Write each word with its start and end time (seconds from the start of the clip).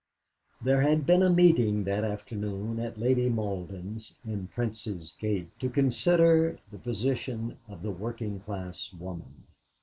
There 0.63 0.81
had 0.81 1.05
been 1.05 1.21
a 1.21 1.29
meeting 1.29 1.83
that 1.83 2.03
afternoon 2.03 2.79
at 2.79 2.97
Lady 2.97 3.29
Malden's 3.29 4.15
in 4.25 4.47
Prince's 4.47 5.13
Gate 5.19 5.51
to 5.59 5.69
consider 5.69 6.57
the 6.71 6.79
position 6.79 7.59
of 7.67 7.83
the 7.83 7.91
working 7.91 8.39
class 8.39 8.91
woman. 8.93 9.45